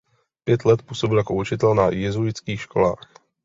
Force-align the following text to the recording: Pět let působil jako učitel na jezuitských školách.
Pět 0.43 0.65
let 0.65 0.81
působil 0.83 1.17
jako 1.17 1.33
učitel 1.35 1.75
na 1.75 1.87
jezuitských 1.87 2.61
školách. 2.61 3.13